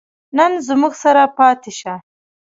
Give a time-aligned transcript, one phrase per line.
[0.37, 1.93] نن زموږ سره پاتې شه